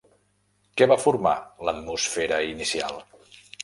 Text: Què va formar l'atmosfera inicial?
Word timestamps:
Què 0.81 0.87
va 0.93 0.97
formar 1.03 1.35
l'atmosfera 1.69 2.43
inicial? 2.57 3.03